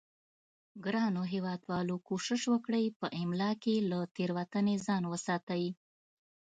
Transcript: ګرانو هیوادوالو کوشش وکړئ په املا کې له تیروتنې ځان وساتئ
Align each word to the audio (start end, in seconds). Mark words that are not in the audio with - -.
ګرانو 0.85 1.21
هیوادوالو 1.33 1.95
کوشش 2.07 2.41
وکړئ 2.49 2.85
په 2.99 3.07
املا 3.21 3.51
کې 3.63 3.75
له 3.89 3.99
تیروتنې 4.15 4.75
ځان 4.85 5.03
وساتئ 5.07 5.65